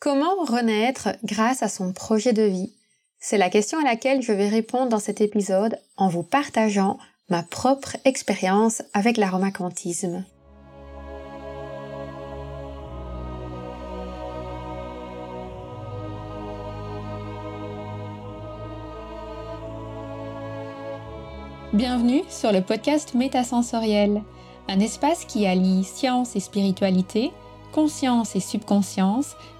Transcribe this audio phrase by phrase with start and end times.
[0.00, 2.72] Comment renaître grâce à son projet de vie?
[3.18, 6.96] C'est la question à laquelle je vais répondre dans cet épisode en vous partageant
[7.28, 10.24] ma propre expérience avec l'aromacantisme.
[21.74, 24.22] Bienvenue sur le podcast Métasensoriel,
[24.66, 27.32] un espace qui allie science et spiritualité,
[27.72, 29.36] conscience et subconscience,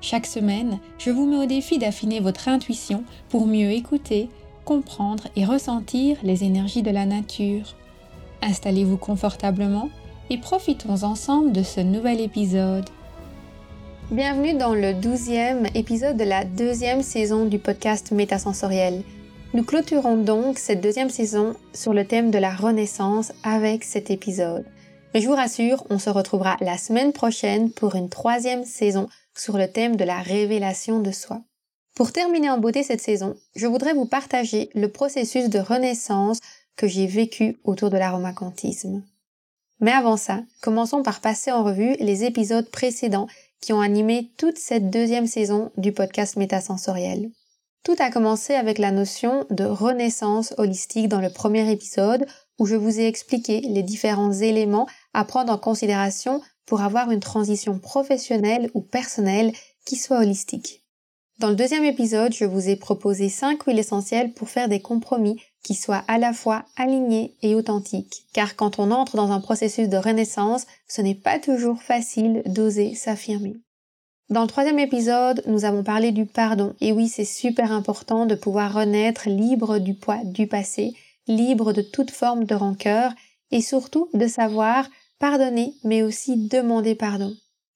[0.00, 4.28] Chaque semaine, je vous mets au défi d'affiner votre intuition pour mieux écouter,
[4.64, 7.74] comprendre et ressentir les énergies de la nature.
[8.42, 9.88] Installez-vous confortablement
[10.30, 12.88] et profitons ensemble de ce nouvel épisode.
[14.10, 19.02] Bienvenue dans le douzième épisode de la deuxième saison du podcast Métasensoriel.
[19.54, 24.64] Nous clôturons donc cette deuxième saison sur le thème de la renaissance avec cet épisode.
[25.14, 29.58] Mais je vous rassure, on se retrouvera la semaine prochaine pour une troisième saison sur
[29.58, 31.42] le thème de la révélation de soi.
[31.94, 36.38] Pour terminer en beauté cette saison, je voudrais vous partager le processus de renaissance
[36.76, 39.02] que j'ai vécu autour de l'aromacantisme.
[39.80, 43.28] Mais avant ça, commençons par passer en revue les épisodes précédents
[43.60, 47.30] qui ont animé toute cette deuxième saison du podcast métasensoriel.
[47.82, 52.26] Tout a commencé avec la notion de renaissance holistique dans le premier épisode
[52.58, 57.20] où je vous ai expliqué les différents éléments à prendre en considération pour avoir une
[57.20, 59.52] transition professionnelle ou personnelle
[59.84, 60.82] qui soit holistique.
[61.38, 65.38] Dans le deuxième épisode, je vous ai proposé cinq huiles essentielles pour faire des compromis
[65.62, 68.24] qui soient à la fois alignés et authentiques.
[68.32, 72.94] Car quand on entre dans un processus de renaissance, ce n'est pas toujours facile d'oser
[72.94, 73.56] s'affirmer.
[74.30, 76.74] Dans le troisième épisode, nous avons parlé du pardon.
[76.80, 80.94] Et oui, c'est super important de pouvoir renaître libre du poids du passé,
[81.28, 83.12] libre de toute forme de rancœur
[83.50, 84.88] et surtout de savoir
[85.18, 87.32] pardonner, mais aussi demander pardon.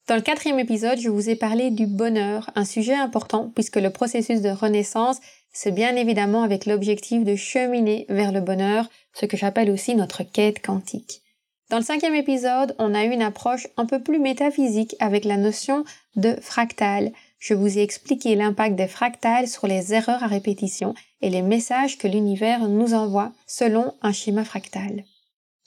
[0.07, 3.91] Dans le quatrième épisode, je vous ai parlé du bonheur, un sujet important puisque le
[3.91, 5.19] processus de renaissance,
[5.53, 10.23] c'est bien évidemment avec l'objectif de cheminer vers le bonheur, ce que j'appelle aussi notre
[10.23, 11.21] quête quantique.
[11.69, 15.37] Dans le cinquième épisode, on a eu une approche un peu plus métaphysique avec la
[15.37, 15.85] notion
[16.17, 17.13] de fractal.
[17.39, 21.97] Je vous ai expliqué l'impact des fractales sur les erreurs à répétition et les messages
[21.97, 25.05] que l'univers nous envoie selon un schéma fractal.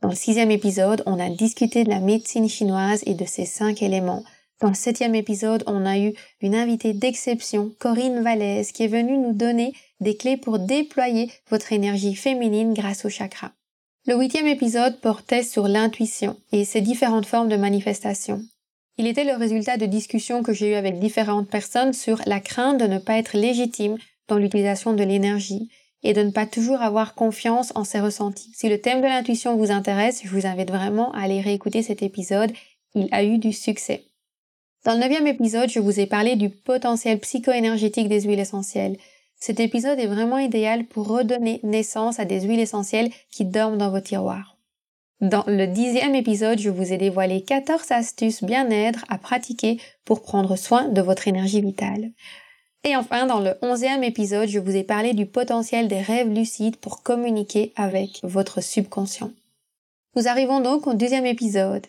[0.04, 3.81] Dans le sixième épisode, on a discuté de la médecine chinoise et de ses cinq
[3.81, 4.22] éléments.
[4.60, 9.16] Dans le septième épisode, on a eu une invitée d'exception, Corinne Vallès, qui est venue
[9.16, 13.53] nous donner des clés pour déployer votre énergie féminine grâce au chakra.
[14.06, 18.42] Le huitième épisode portait sur l'intuition et ses différentes formes de manifestation.
[18.98, 22.78] Il était le résultat de discussions que j'ai eues avec différentes personnes sur la crainte
[22.78, 23.97] de ne pas être légitime
[24.28, 25.71] dans l'utilisation de l'énergie
[26.04, 28.53] et de ne pas toujours avoir confiance en ses ressentis.
[28.54, 32.03] Si le thème de l'intuition vous intéresse, je vous invite vraiment à aller réécouter cet
[32.03, 32.53] épisode.
[32.94, 34.04] Il a eu du succès.
[34.84, 38.98] Dans le neuvième épisode, je vous ai parlé du potentiel psycho-énergétique des huiles essentielles.
[39.41, 43.91] Cet épisode est vraiment idéal pour redonner naissance à des huiles essentielles qui dorment dans
[43.91, 44.59] vos tiroirs.
[45.22, 50.56] Dans le dixième épisode, je vous ai dévoilé 14 astuces bien-être à pratiquer pour prendre
[50.56, 52.10] soin de votre énergie vitale.
[52.87, 56.77] Et enfin, dans le onzième épisode, je vous ai parlé du potentiel des rêves lucides
[56.77, 59.31] pour communiquer avec votre subconscient.
[60.17, 61.87] Nous arrivons donc au deuxième épisode.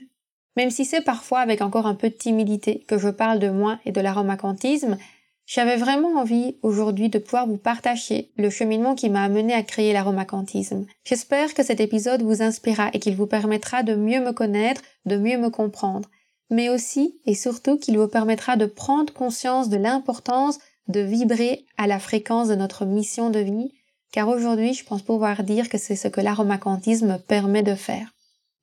[0.56, 3.78] Même si c'est parfois avec encore un peu de timidité que je parle de moi
[3.84, 4.98] et de l'aromacantisme,
[5.46, 9.92] j'avais vraiment envie aujourd'hui de pouvoir vous partager le cheminement qui m'a amené à créer
[9.92, 10.86] l'aromacantisme.
[11.04, 15.18] J'espère que cet épisode vous inspirera et qu'il vous permettra de mieux me connaître, de
[15.18, 16.10] mieux me comprendre,
[16.50, 20.58] mais aussi et surtout qu'il vous permettra de prendre conscience de l'importance
[20.88, 23.72] de vibrer à la fréquence de notre mission de vie,
[24.12, 28.12] car aujourd'hui je pense pouvoir dire que c'est ce que l'aromacantisme permet de faire.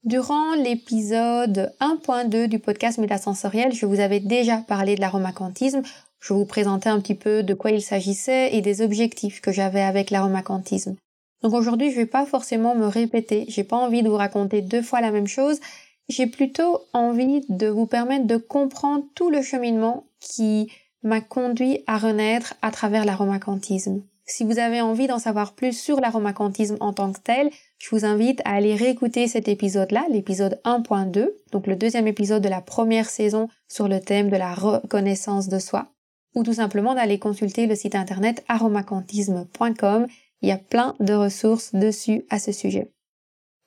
[0.04, 5.82] Durant l'épisode 1.2 du podcast Métasensoriel, je vous avais déjà parlé de l'aromacantisme.
[6.18, 9.80] Je vous présentais un petit peu de quoi il s'agissait et des objectifs que j'avais
[9.80, 10.96] avec l'aromacantisme.
[11.42, 13.44] Donc aujourd'hui, je vais pas forcément me répéter.
[13.48, 15.60] J'ai pas envie de vous raconter deux fois la même chose.
[16.08, 20.68] J'ai plutôt envie de vous permettre de comprendre tout le cheminement qui
[21.02, 24.02] m'a conduit à renaître à travers l'aromacantisme.
[24.24, 28.04] Si vous avez envie d'en savoir plus sur l'aromacantisme en tant que tel, je vous
[28.04, 33.10] invite à aller réécouter cet épisode-là, l'épisode 1.2, donc le deuxième épisode de la première
[33.10, 35.88] saison sur le thème de la reconnaissance de soi.
[36.34, 40.06] ou tout simplement d'aller consulter le site internet aromacantisme.com.
[40.40, 42.90] Il y a plein de ressources dessus à ce sujet.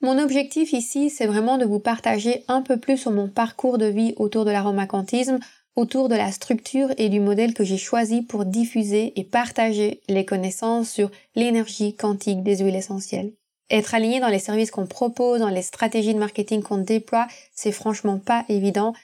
[0.02, 3.86] Mon objectif ici, c'est vraiment de vous partager un peu plus sur mon parcours de
[3.86, 5.38] vie autour de l'aromacantisme,
[5.76, 10.24] autour de la structure et du modèle que j'ai choisi pour diffuser et partager les
[10.24, 13.32] connaissances sur l'énergie quantique des huiles essentielles.
[13.70, 17.72] Être aligné dans les services qu'on propose, dans les stratégies de marketing qu'on déploie, c'est
[17.72, 18.94] franchement pas évident.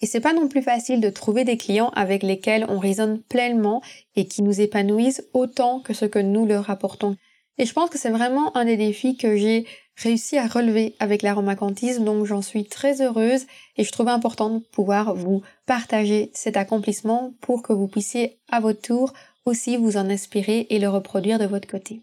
[0.00, 3.82] Et c'est pas non plus facile de trouver des clients avec lesquels on résonne pleinement
[4.16, 7.16] et qui nous épanouissent autant que ce que nous leur apportons.
[7.58, 9.66] Et je pense que c'est vraiment un des défis que j'ai
[9.96, 13.46] réussi à relever avec l'aromacantisme, donc j'en suis très heureuse
[13.76, 18.60] et je trouve important de pouvoir vous partager cet accomplissement pour que vous puissiez à
[18.60, 19.12] votre tour
[19.44, 22.00] aussi vous en inspirer et le reproduire de votre côté.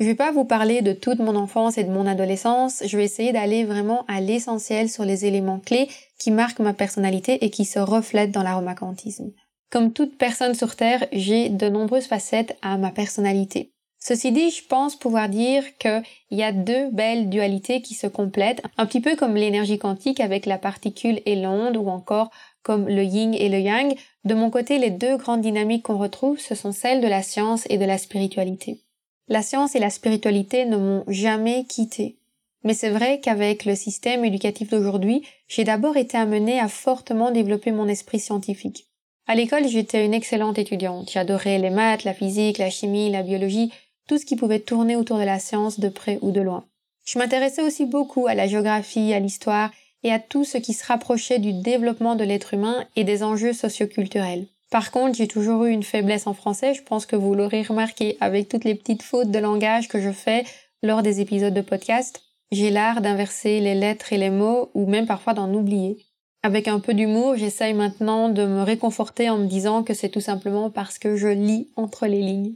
[0.00, 3.04] Je vais pas vous parler de toute mon enfance et de mon adolescence, je vais
[3.04, 7.64] essayer d'aller vraiment à l'essentiel sur les éléments clés qui marquent ma personnalité et qui
[7.64, 9.32] se reflètent dans l'aromacantisme.
[9.70, 13.72] Comme toute personne sur Terre, j'ai de nombreuses facettes à ma personnalité.
[14.08, 18.62] Ceci dit, je pense pouvoir dire qu'il y a deux belles dualités qui se complètent,
[18.78, 22.30] un petit peu comme l'énergie quantique avec la particule et l'onde, ou encore
[22.62, 23.94] comme le yin et le yang.
[24.24, 27.66] De mon côté, les deux grandes dynamiques qu'on retrouve, ce sont celles de la science
[27.68, 28.80] et de la spiritualité.
[29.28, 32.16] La science et la spiritualité ne m'ont jamais quitté.
[32.64, 37.72] Mais c'est vrai qu'avec le système éducatif d'aujourd'hui, j'ai d'abord été amenée à fortement développer
[37.72, 38.86] mon esprit scientifique.
[39.26, 41.10] À l'école, j'étais une excellente étudiante.
[41.12, 43.70] J'adorais les maths, la physique, la chimie, la biologie,
[44.08, 46.64] tout ce qui pouvait tourner autour de la science de près ou de loin.
[47.04, 49.70] Je m'intéressais aussi beaucoup à la géographie, à l'histoire
[50.02, 53.52] et à tout ce qui se rapprochait du développement de l'être humain et des enjeux
[53.52, 54.46] socioculturels.
[54.70, 58.16] Par contre, j'ai toujours eu une faiblesse en français, je pense que vous l'aurez remarqué
[58.20, 60.44] avec toutes les petites fautes de langage que je fais
[60.82, 62.22] lors des épisodes de podcast.
[62.50, 65.98] J'ai l'art d'inverser les lettres et les mots ou même parfois d'en oublier.
[66.42, 70.20] Avec un peu d'humour, j'essaye maintenant de me réconforter en me disant que c'est tout
[70.20, 72.54] simplement parce que je lis entre les lignes.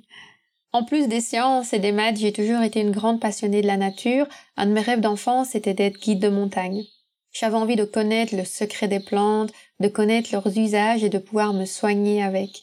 [0.74, 3.76] En plus des sciences et des maths, j'ai toujours été une grande passionnée de la
[3.76, 4.26] nature.
[4.56, 6.84] Un de mes rêves d'enfance c'était d'être guide de montagne.
[7.30, 11.52] J'avais envie de connaître le secret des plantes, de connaître leurs usages et de pouvoir
[11.52, 12.62] me soigner avec.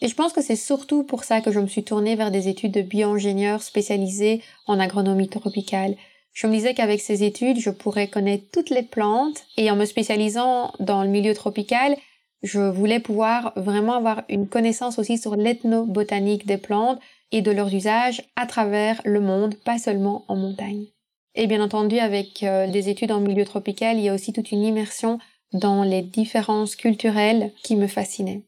[0.00, 2.48] Et je pense que c'est surtout pour ça que je me suis tournée vers des
[2.48, 5.94] études de bio-ingénieur spécialisées en agronomie tropicale.
[6.32, 9.84] Je me disais qu'avec ces études, je pourrais connaître toutes les plantes et en me
[9.84, 11.96] spécialisant dans le milieu tropical,
[12.42, 17.00] je voulais pouvoir vraiment avoir une connaissance aussi sur l'ethnobotanique des plantes
[17.32, 20.86] et de leurs usages à travers le monde, pas seulement en montagne.
[21.34, 24.52] Et bien entendu, avec euh, des études en milieu tropical, il y a aussi toute
[24.52, 25.18] une immersion
[25.52, 28.42] dans les différences culturelles qui me fascinaient.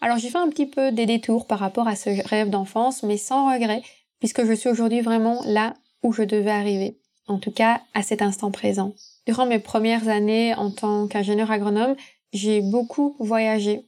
[0.00, 3.16] Alors j'ai fait un petit peu des détours par rapport à ce rêve d'enfance, mais
[3.16, 3.82] sans regret,
[4.18, 8.22] puisque je suis aujourd'hui vraiment là où je devais arriver, en tout cas à cet
[8.22, 8.94] instant présent.
[9.26, 11.94] Durant mes premières années en tant qu'ingénieur agronome,
[12.32, 13.86] j'ai beaucoup voyagé.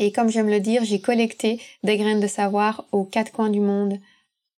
[0.00, 3.60] Et comme j'aime le dire, j'ai collecté des graines de savoir aux quatre coins du
[3.60, 3.98] monde.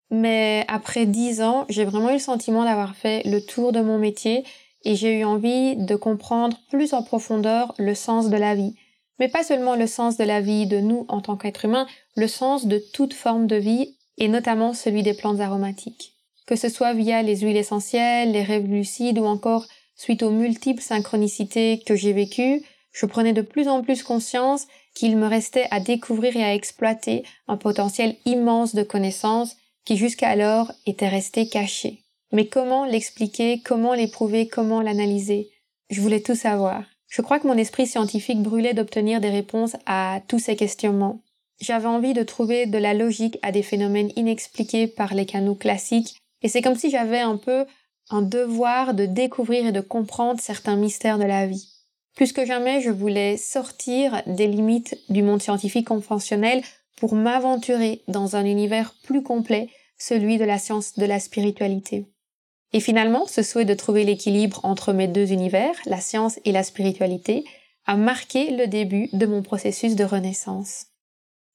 [0.09, 3.99] Mais après dix ans, j'ai vraiment eu le sentiment d'avoir fait le tour de mon
[3.99, 4.45] métier
[4.85, 8.77] et j'ai eu envie de comprendre plus en profondeur le sens de la vie.
[9.19, 12.29] Mais pas seulement le sens de la vie de nous en tant qu'êtres humains, le
[12.29, 16.13] sens de toute forme de vie et notamment celui des plantes aromatiques.
[16.47, 19.67] Que ce soit via les huiles essentielles, les rêves lucides ou encore
[19.97, 22.63] suite aux multiples synchronicités que j'ai vécues,
[22.93, 27.25] je prenais de plus en plus conscience qu'il me restait à découvrir et à exploiter
[27.49, 32.03] un potentiel immense de connaissances qui jusqu'alors était resté caché.
[32.33, 35.51] Mais comment l'expliquer, comment l'éprouver, comment l'analyser?
[35.91, 36.85] Je voulais tout savoir.
[37.09, 41.21] Je crois que mon esprit scientifique brûlait d'obtenir des réponses à tous ces questionnements.
[41.61, 46.17] J'avais envie de trouver de la logique à des phénomènes inexpliqués par les canaux classiques,
[46.41, 47.67] et c'est comme si j'avais un peu
[48.11, 51.72] un devoir de découvrir et de comprendre certains mystères de la vie.
[52.15, 56.63] Plus que jamais, je voulais sortir des limites du monde scientifique conventionnel
[56.97, 62.07] pour m'aventurer dans un univers plus complet, celui de la science de la spiritualité.
[62.73, 66.63] Et finalement, ce souhait de trouver l'équilibre entre mes deux univers, la science et la
[66.63, 67.45] spiritualité,
[67.87, 70.87] a marqué le début de mon processus de renaissance.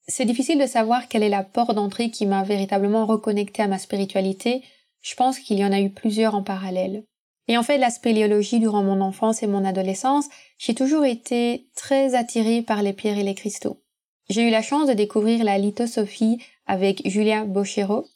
[0.06, 3.78] C'est difficile de savoir quelle est la porte d'entrée qui m'a véritablement reconnecté à ma
[3.78, 4.62] spiritualité.
[5.02, 7.04] Je pense qu'il y en a eu plusieurs en parallèle.
[7.48, 10.28] Et en fait, la spéléologie durant mon enfance et mon adolescence,
[10.58, 13.80] j'ai toujours été très attirée par les pierres et les cristaux.
[14.28, 18.06] J'ai eu la chance de découvrir la lithosophie avec Julia Bochero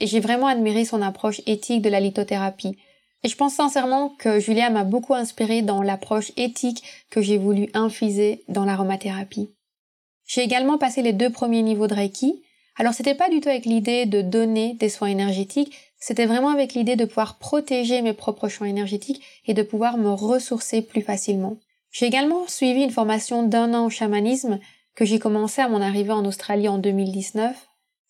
[0.00, 2.76] et j'ai vraiment admiré son approche éthique de la lithothérapie.
[3.22, 7.68] Et je pense sincèrement que Julia m'a beaucoup inspiré dans l'approche éthique que j'ai voulu
[7.74, 9.54] infuser dans l'aromathérapie.
[10.26, 12.42] J'ai également passé les deux premiers niveaux de Reiki.
[12.76, 15.72] Alors c'était pas du tout avec l'idée de donner des soins énergétiques,
[16.02, 20.10] c'était vraiment avec l'idée de pouvoir protéger mes propres champs énergétiques et de pouvoir me
[20.10, 21.58] ressourcer plus facilement.
[21.92, 24.58] J'ai également suivi une formation d'un an au chamanisme
[24.96, 27.54] que j'ai commencé à mon arrivée en Australie en 2019.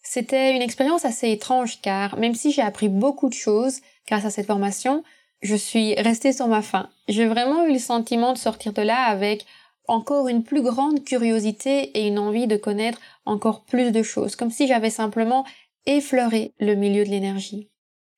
[0.03, 4.31] C'était une expérience assez étrange car même si j'ai appris beaucoup de choses grâce à
[4.31, 5.05] cette formation,
[5.43, 6.89] je suis restée sur ma faim.
[7.09, 9.45] J'ai vraiment eu le sentiment de sortir de là avec
[9.87, 14.51] encore une plus grande curiosité et une envie de connaître encore plus de choses, comme
[14.51, 15.45] si j'avais simplement
[15.85, 17.69] effleuré le milieu de l'énergie.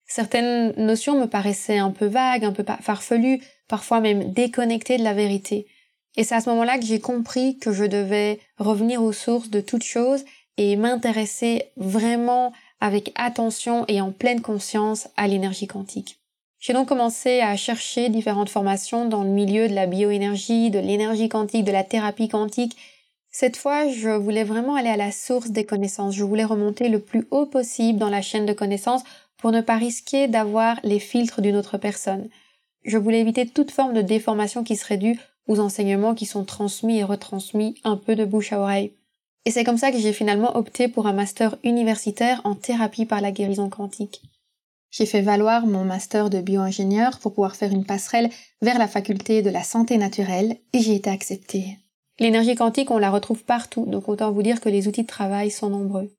[0.07, 5.15] Certaines notions me paraissaient un peu vagues, un peu farfelues, parfois même déconnectées de la
[5.15, 5.67] vérité.
[6.17, 9.61] Et c'est à ce moment-là que j'ai compris que je devais revenir aux sources de
[9.61, 10.25] toutes choses
[10.57, 16.19] et m'intéresser vraiment avec attention et en pleine conscience à l'énergie quantique.
[16.61, 21.29] J'ai donc commencé à chercher différentes formations dans le milieu de la bioénergie, de l'énergie
[21.29, 22.77] quantique, de la thérapie quantique.
[23.31, 26.15] Cette fois, je voulais vraiment aller à la source des connaissances.
[26.15, 29.03] Je voulais remonter le plus haut possible dans la chaîne de connaissances
[29.45, 32.31] pour ne pas risquer d'avoir les filtres d'une autre personne.
[32.83, 37.01] Je voulais éviter toute forme de déformation qui serait due aux enseignements qui sont transmis
[37.01, 38.95] et retransmis un peu de bouche à oreille.
[39.45, 43.21] Et c'est comme ça que j'ai finalement opté pour un master universitaire en thérapie par
[43.21, 44.23] la guérison quantique.
[44.91, 48.31] J'ai fait valoir mon master de bioingénieur pour pouvoir faire une passerelle
[48.63, 51.77] vers la faculté de la santé naturelle et j'ai été acceptée.
[52.19, 55.51] L'énergie quantique, on la retrouve partout, donc autant vous dire que les outils de travail
[55.51, 56.11] sont nombreux.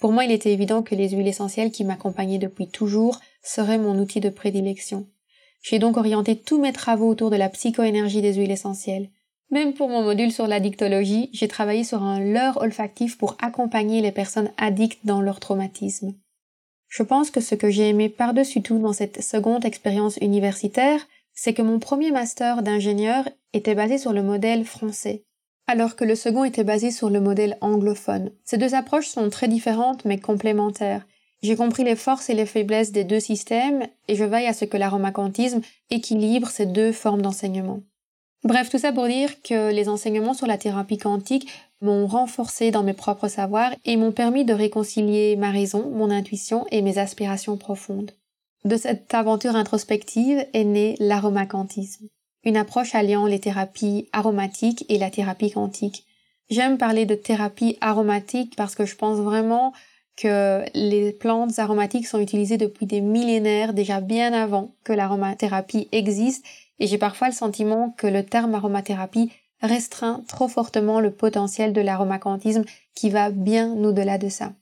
[0.00, 3.98] Pour moi, il était évident que les huiles essentielles qui m'accompagnaient depuis toujours seraient mon
[3.98, 5.06] outil de prédilection.
[5.62, 9.10] J'ai donc orienté tous mes travaux autour de la psychoénergie des huiles essentielles.
[9.50, 14.12] Même pour mon module sur l'addictologie, j'ai travaillé sur un leurre olfactif pour accompagner les
[14.12, 16.14] personnes addictes dans leur traumatisme.
[16.88, 21.52] Je pense que ce que j'ai aimé par-dessus tout dans cette seconde expérience universitaire, c'est
[21.52, 25.24] que mon premier master d'ingénieur était basé sur le modèle français,
[25.66, 28.30] alors que le second était basé sur le modèle anglophone.
[28.44, 31.04] Ces deux approches sont très différentes mais complémentaires,
[31.42, 34.66] j'ai compris les forces et les faiblesses des deux systèmes et je veille à ce
[34.66, 37.80] que l'aromacantisme équilibre ces deux formes d'enseignement.
[38.44, 41.48] Bref, tout ça pour dire que les enseignements sur la thérapie quantique
[41.80, 46.66] m'ont renforcé dans mes propres savoirs et m'ont permis de réconcilier ma raison, mon intuition
[46.70, 48.12] et mes aspirations profondes.
[48.64, 52.08] De cette aventure introspective est né l'aromacantisme,
[52.44, 56.06] une approche alliant les thérapies aromatiques et la thérapie quantique.
[56.48, 59.72] J'aime parler de thérapie aromatique parce que je pense vraiment
[60.16, 66.44] que les plantes aromatiques sont utilisées depuis des millénaires, déjà bien avant que l'aromathérapie existe,
[66.78, 69.30] et j'ai parfois le sentiment que le terme aromathérapie
[69.62, 74.52] restreint trop fortement le potentiel de l'aromacantisme qui va bien au-delà de ça.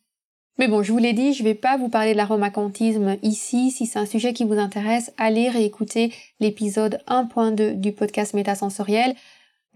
[0.59, 3.71] Mais bon, je vous l'ai dit, je vais pas vous parler de l'aromacantisme ici.
[3.71, 9.15] Si c'est un sujet qui vous intéresse, allez réécouter l'épisode 1.2 du podcast métasensoriel.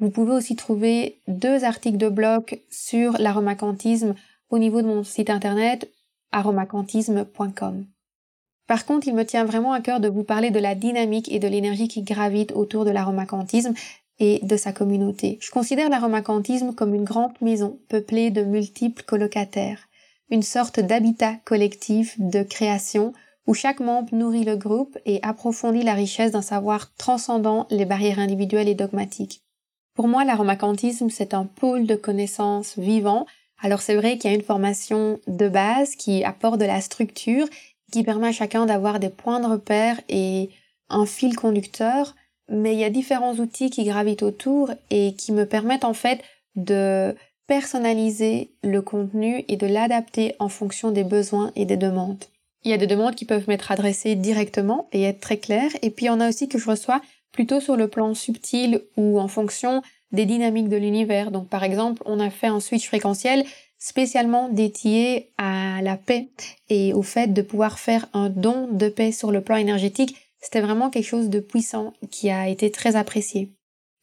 [0.00, 4.16] Vous pouvez aussi trouver deux articles de blog sur l'aromacantisme
[4.50, 5.88] au niveau de mon site internet
[6.32, 7.86] aromacantisme.com.
[8.66, 11.38] Par contre, il me tient vraiment à cœur de vous parler de la dynamique et
[11.38, 13.74] de l'énergie qui gravite autour de l'aromacantisme
[14.18, 15.38] et de sa communauté.
[15.40, 19.88] Je considère l'aromacantisme comme une grande maison peuplée de multiples colocataires,
[20.32, 23.12] une sorte d'habitat collectif de création
[23.46, 28.18] où chaque membre nourrit le groupe et approfondit la richesse d'un savoir transcendant les barrières
[28.18, 29.42] individuelles et dogmatiques.
[29.94, 33.26] Pour moi, l'aromacantisme, c'est un pôle de connaissances vivant
[33.62, 37.46] alors c'est vrai qu'il y a une formation de base qui apporte de la structure,
[37.92, 40.50] qui permet à chacun d'avoir des points de repère et
[40.88, 42.14] un fil conducteur,
[42.48, 46.22] mais il y a différents outils qui gravitent autour et qui me permettent en fait
[46.56, 47.14] de
[47.52, 52.24] personnaliser le contenu et de l'adapter en fonction des besoins et des demandes.
[52.64, 55.90] Il y a des demandes qui peuvent m'être adressées directement et être très claires, et
[55.90, 59.20] puis il y en a aussi que je reçois plutôt sur le plan subtil ou
[59.20, 59.82] en fonction
[60.12, 61.30] des dynamiques de l'univers.
[61.30, 63.44] Donc par exemple, on a fait un switch fréquentiel
[63.78, 66.28] spécialement dédié à la paix
[66.70, 70.16] et au fait de pouvoir faire un don de paix sur le plan énergétique.
[70.40, 73.50] C'était vraiment quelque chose de puissant qui a été très apprécié.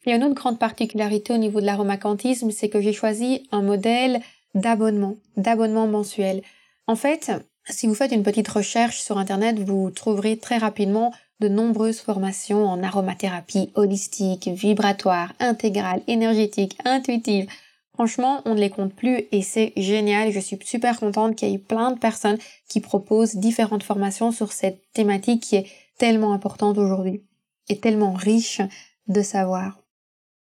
[0.06, 4.20] A une autre grande particularité au niveau de l'aromacantisme, c'est que j'ai choisi un modèle
[4.54, 6.42] d'abonnement, d'abonnement mensuel.
[6.86, 7.30] En fait,
[7.68, 12.66] si vous faites une petite recherche sur Internet, vous trouverez très rapidement de nombreuses formations
[12.66, 17.46] en aromathérapie holistique, vibratoire, intégrale, énergétique, intuitive.
[17.94, 20.32] Franchement, on ne les compte plus et c'est génial.
[20.32, 22.38] Je suis super contente qu'il y ait plein de personnes
[22.68, 25.66] qui proposent différentes formations sur cette thématique qui est
[25.98, 27.22] tellement importante aujourd'hui
[27.68, 28.62] et tellement riche
[29.08, 29.79] de savoir.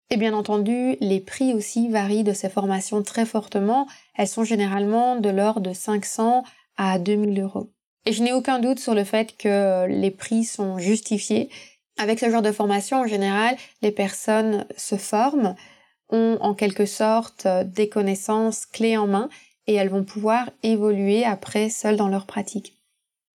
[0.10, 3.88] Et bien entendu, les prix aussi varient de ces formations très fortement.
[4.16, 6.44] Elles sont généralement de l'ordre de 500
[6.78, 7.70] à 2000 euros.
[8.06, 11.50] Et je n'ai aucun doute sur le fait que les prix sont justifiés.
[11.98, 15.56] Avec ce genre de formation, en général, les personnes se forment,
[16.10, 19.28] ont en quelque sorte des connaissances clés en main
[19.66, 22.78] et elles vont pouvoir évoluer après seules dans leur pratique.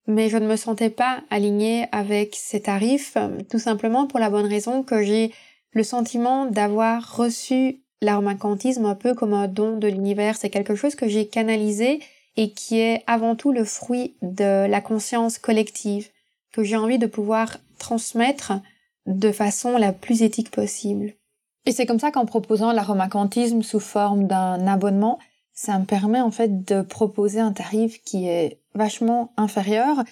[0.07, 3.15] Mais je ne me sentais pas alignée avec ces tarifs,
[3.51, 5.31] tout simplement pour la bonne raison que j'ai
[5.73, 10.37] le sentiment d'avoir reçu l'aromacantisme un peu comme un don de l'univers.
[10.37, 12.01] C'est quelque chose que j'ai canalisé
[12.35, 16.09] et qui est avant tout le fruit de la conscience collective
[16.51, 18.53] que j'ai envie de pouvoir transmettre
[19.05, 21.13] de façon la plus éthique possible.
[21.65, 25.19] Et c'est comme ça qu'en proposant l'aromacantisme sous forme d'un abonnement,
[25.53, 30.03] ça me permet en fait de proposer un tarif qui est vachement inférieur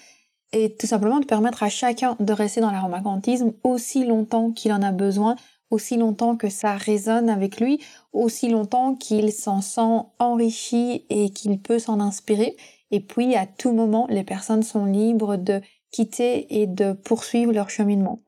[0.52, 4.82] et tout simplement de permettre à chacun de rester dans l'aromacantisme aussi longtemps qu'il en
[4.82, 5.36] a besoin,
[5.70, 7.80] aussi longtemps que ça résonne avec lui,
[8.12, 12.56] aussi longtemps qu'il s'en sent enrichi et qu'il peut s'en inspirer.
[12.90, 17.70] Et puis à tout moment, les personnes sont libres de quitter et de poursuivre leur
[17.70, 18.20] cheminement.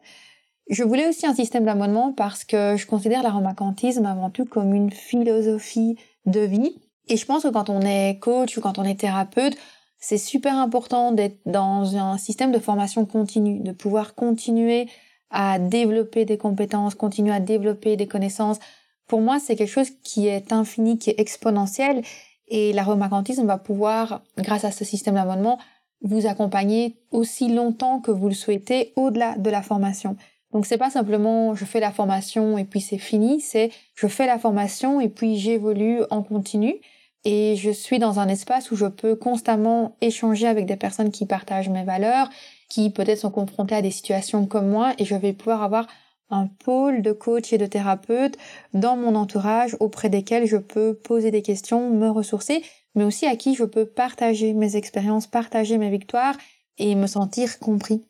[0.71, 4.90] Je voulais aussi un système d'abonnement parce que je considère l'aromacantisme avant tout comme une
[4.90, 6.81] philosophie de vie.
[7.09, 9.59] Et je pense que quand on est coach ou quand on est thérapeute,
[10.07, 14.87] c'est super important d'être dans un système de formation continue, de pouvoir continuer
[15.31, 18.59] à développer des compétences, continuer à développer des connaissances.
[19.07, 22.03] Pour moi, c'est quelque chose qui est infini, qui est exponentiel.
[22.49, 25.59] Et l'aromacantisme va pouvoir, grâce à ce système d'abonnement,
[26.03, 30.19] vous accompagner aussi longtemps que vous le souhaitez au-delà de la formation.
[30.53, 34.27] Donc c'est pas simplement je fais la formation et puis c'est fini, c'est je fais
[34.27, 36.75] la formation et puis j'évolue en continu
[37.25, 41.26] et je suis dans un espace où je peux constamment échanger avec des personnes qui
[41.26, 42.28] partagent mes valeurs,
[42.69, 45.87] qui peut-être sont confrontées à des situations comme moi et je vais pouvoir avoir
[46.31, 48.37] un pôle de coach et de thérapeute
[48.73, 52.62] dans mon entourage auprès desquels je peux poser des questions, me ressourcer,
[52.95, 56.37] mais aussi à qui je peux partager mes expériences, partager mes victoires
[56.78, 58.04] et me sentir compris.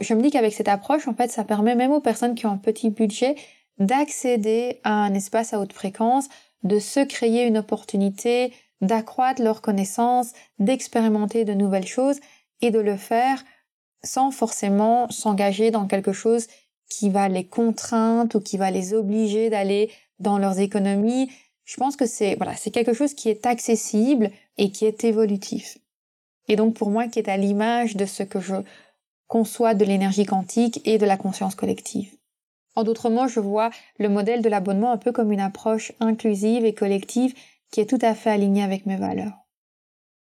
[0.00, 2.52] Je me dis qu'avec cette approche, en fait, ça permet même aux personnes qui ont
[2.52, 3.36] un petit budget
[3.78, 6.28] d'accéder à un espace à haute fréquence,
[6.62, 12.20] de se créer une opportunité, d'accroître leurs connaissances, d'expérimenter de nouvelles choses
[12.60, 13.44] et de le faire
[14.02, 16.46] sans forcément s'engager dans quelque chose
[16.88, 21.30] qui va les contraindre ou qui va les obliger d'aller dans leurs économies.
[21.64, 25.78] Je pense que c'est voilà, c'est quelque chose qui est accessible et qui est évolutif.
[26.48, 28.54] Et donc pour moi qui est à l'image de ce que je
[29.26, 32.15] conçois de l'énergie quantique et de la conscience collective.
[32.76, 36.64] En d'autres mots, je vois le modèle de l'abonnement un peu comme une approche inclusive
[36.64, 37.34] et collective
[37.72, 39.32] qui est tout à fait alignée avec mes valeurs.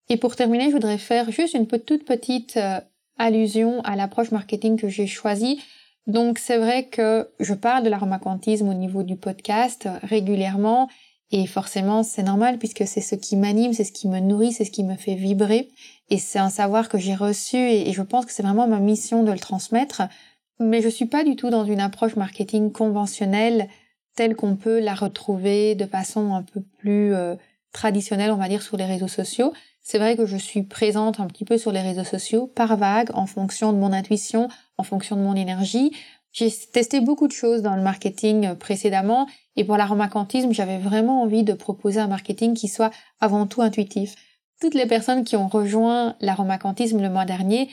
[0.08, 2.80] Et pour terminer, je voudrais faire juste une toute petite euh,
[3.18, 5.60] allusion à l'approche marketing que j'ai choisie.
[6.06, 10.88] Donc c'est vrai que je parle de l'aromaquantisme au niveau du podcast euh, régulièrement
[11.30, 14.64] et forcément c'est normal puisque c'est ce qui m'anime, c'est ce qui me nourrit, c'est
[14.64, 15.68] ce qui me fait vibrer
[16.08, 19.22] et c'est un savoir que j'ai reçu et, je pense que c'est vraiment ma mission
[19.22, 20.02] de le transmettre.
[20.60, 23.68] Mais je suis pas du tout dans une approche marketing conventionnelle
[24.16, 27.36] telle qu'on peut la retrouver de façon un peu plus euh,
[27.72, 29.52] traditionnelle, on va dire, sur les réseaux sociaux.
[29.80, 33.10] C'est vrai que je suis présente un petit peu sur les réseaux sociaux par vague,
[33.14, 35.92] en fonction de mon intuition, en fonction de mon énergie.
[36.32, 41.22] J'ai testé beaucoup de choses dans le marketing euh, précédemment et pour l'aromacantisme, j'avais vraiment
[41.22, 42.90] envie de proposer un marketing qui soit
[43.20, 44.14] avant tout intuitif.
[44.60, 47.68] Toutes les personnes qui ont rejoint l'aromacantisme le mois dernier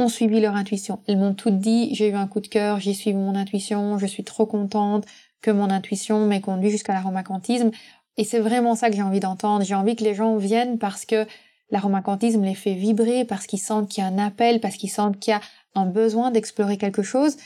[0.00, 1.00] ont suivi leur intuition.
[1.06, 4.06] Elles m'ont toutes dit j'ai eu un coup de cœur, j'ai suivi mon intuition, je
[4.06, 5.04] suis trop contente
[5.42, 7.70] que mon intuition m'ait conduit jusqu'à l'aromacantisme.
[8.16, 9.64] Et c'est vraiment ça que j'ai envie d'entendre.
[9.64, 11.26] J'ai envie que les gens viennent parce que
[11.70, 15.18] L'aromacantisme les fait vibrer parce qu'ils sentent qu'il y a un appel, parce qu'ils sentent
[15.18, 15.40] qu'il y a
[15.74, 17.36] un besoin d'explorer quelque chose.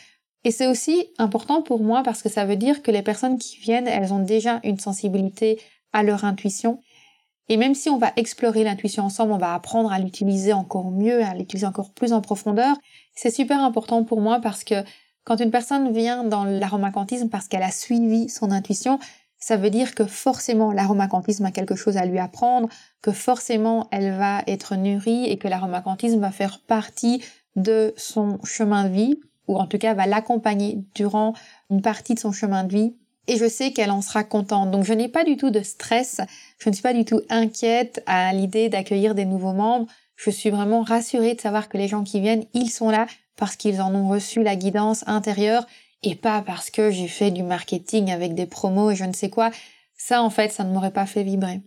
[0.45, 3.59] Et c'est aussi important pour moi parce que ça veut dire que les personnes qui
[3.59, 5.61] viennent, elles ont déjà une sensibilité
[5.93, 6.81] à leur intuition.
[7.48, 11.22] Et même si on va explorer l'intuition ensemble, on va apprendre à l'utiliser encore mieux,
[11.22, 12.76] à l'utiliser encore plus en profondeur.
[13.14, 14.83] C'est super important pour moi parce que
[15.24, 18.98] quand une personne vient dans l'aromacantisme parce qu'elle a suivi son intuition,
[19.38, 22.68] ça veut dire que forcément l'aromacantisme a quelque chose à lui apprendre,
[23.02, 27.22] que forcément elle va être nourrie et que l'aromacantisme va faire partie
[27.57, 31.35] de son chemin de vie, ou en tout cas va l'accompagner durant
[31.70, 32.96] une partie de son chemin de vie.
[33.26, 34.70] Et je sais qu'elle en sera contente.
[34.70, 36.20] Donc je n'ai pas du tout de stress,
[36.58, 39.87] je ne suis pas du tout inquiète à l'idée d'accueillir des nouveaux membres.
[40.16, 43.06] Je suis vraiment rassurée de savoir que les gens qui viennent, ils sont là
[43.37, 45.66] parce qu'ils en ont reçu la guidance intérieure
[46.02, 49.30] et pas parce que j'ai fait du marketing avec des promos et je ne sais
[49.30, 49.50] quoi.
[49.96, 51.62] Ça, en fait, ça ne m'aurait pas fait vibrer.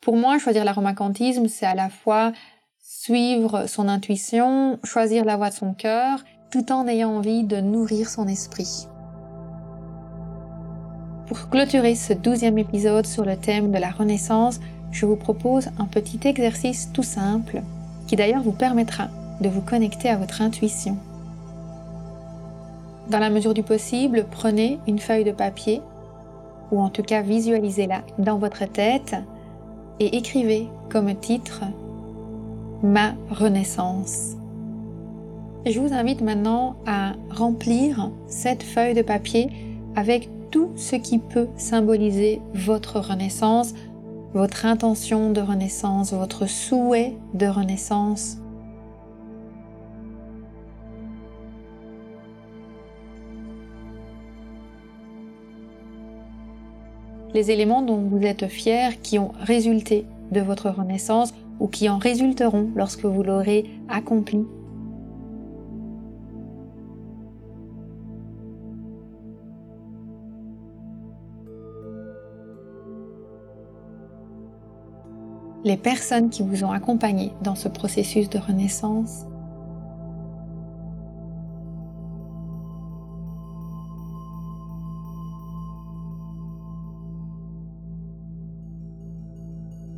[0.00, 2.32] Pour moi, choisir l'aromacantisme, c'est à la fois
[2.80, 8.08] suivre son intuition, choisir la voie de son cœur, tout en ayant envie de nourrir
[8.08, 8.86] son esprit.
[11.32, 15.86] Pour clôturer ce douzième épisode sur le thème de la Renaissance, je vous propose un
[15.86, 17.62] petit exercice tout simple
[18.06, 19.08] qui d'ailleurs vous permettra
[19.40, 20.98] de vous connecter à votre intuition.
[23.08, 25.80] Dans la mesure du possible, prenez une feuille de papier,
[26.70, 29.16] ou en tout cas visualisez-la dans votre tête,
[30.00, 31.62] et écrivez comme titre
[32.82, 34.36] Ma Renaissance.
[35.64, 39.48] Je vous invite maintenant à remplir cette feuille de papier
[39.96, 43.74] avec tout ce qui peut symboliser votre renaissance,
[44.34, 48.36] votre intention de renaissance, votre souhait de renaissance.
[57.34, 61.96] Les éléments dont vous êtes fiers qui ont résulté de votre renaissance ou qui en
[61.96, 64.44] résulteront lorsque vous l'aurez accompli
[75.64, 79.26] les personnes qui vous ont accompagné dans ce processus de renaissance.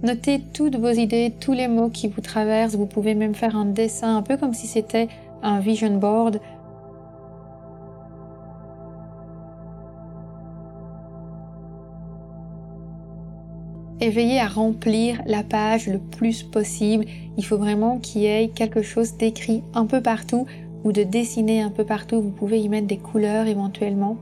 [0.03, 2.75] Notez toutes vos idées, tous les mots qui vous traversent.
[2.75, 5.09] Vous pouvez même faire un dessin, un peu comme si c'était
[5.43, 6.41] un vision board
[14.05, 17.07] et veillez à remplir la page le plus possible.
[17.39, 20.45] Il faut vraiment qu'il y ait quelque chose d'écrit un peu partout
[20.85, 22.21] ou de dessiner un peu partout.
[22.21, 24.19] Vous pouvez y mettre des couleurs éventuellement.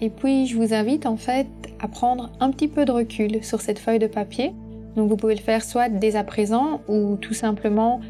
[0.00, 1.48] Et puis, je vous invite en fait
[1.80, 4.54] à prendre un petit peu de recul sur cette feuille de papier.
[4.96, 8.00] Donc, vous pouvez le faire soit dès à présent ou tout simplement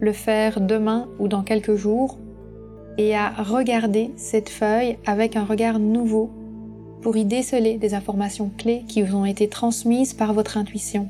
[0.00, 2.18] le faire demain ou dans quelques jours
[2.98, 6.30] et à regarder cette feuille avec un regard nouveau
[7.02, 11.08] pour y déceler des informations clés qui vous ont été transmises par votre intuition.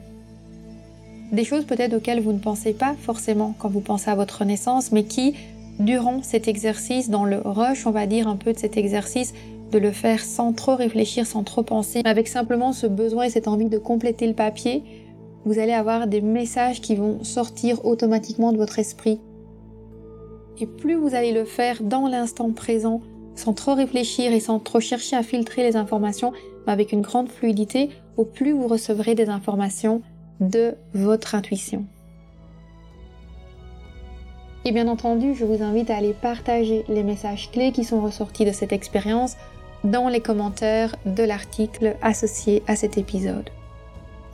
[1.32, 4.92] Des choses peut-être auxquelles vous ne pensez pas forcément quand vous pensez à votre renaissance,
[4.92, 5.34] mais qui,
[5.80, 9.34] durant cet exercice, dans le rush, on va dire un peu de cet exercice,
[9.72, 13.48] de le faire sans trop réfléchir, sans trop penser, avec simplement ce besoin et cette
[13.48, 14.84] envie de compléter le papier,
[15.46, 19.20] vous allez avoir des messages qui vont sortir automatiquement de votre esprit.
[20.58, 23.00] Et plus vous allez le faire dans l'instant présent,
[23.36, 26.32] sans trop réfléchir et sans trop chercher à filtrer les informations,
[26.66, 30.02] mais avec une grande fluidité, au plus vous recevrez des informations
[30.40, 31.86] de votre intuition.
[34.64, 38.44] Et bien entendu, je vous invite à aller partager les messages clés qui sont ressortis
[38.44, 39.36] de cette expérience
[39.84, 43.48] dans les commentaires de l'article associé à cet épisode.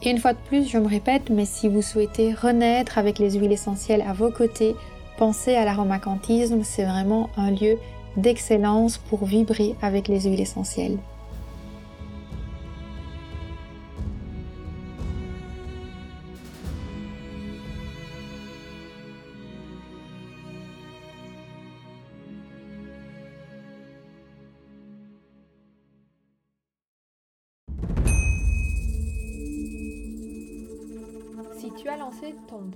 [0.04, 3.32] Et une fois de plus, je me répète, mais si vous souhaitez renaître avec les
[3.32, 4.74] huiles essentielles à vos côtés,
[5.16, 7.78] pensez à l'aromacantisme, c'est vraiment un lieu
[8.16, 10.98] d'excellence pour vibrer avec les huiles essentielles.